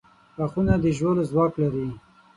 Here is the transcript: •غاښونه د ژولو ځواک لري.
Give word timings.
•غاښونه 0.37 0.73
د 0.83 0.85
ژولو 0.97 1.23
ځواک 1.31 1.53
لري. 1.61 1.87